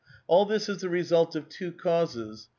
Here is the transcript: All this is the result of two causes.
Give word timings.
All 0.25 0.47
this 0.47 0.67
is 0.67 0.81
the 0.81 0.89
result 0.89 1.35
of 1.35 1.47
two 1.47 1.71
causes. 1.71 2.49